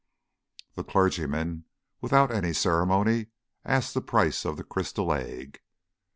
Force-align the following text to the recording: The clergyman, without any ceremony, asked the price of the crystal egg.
The 0.73 0.83
clergyman, 0.83 1.65
without 2.01 2.31
any 2.31 2.53
ceremony, 2.53 3.27
asked 3.63 3.93
the 3.93 4.01
price 4.01 4.45
of 4.45 4.57
the 4.57 4.63
crystal 4.63 5.13
egg. 5.13 5.61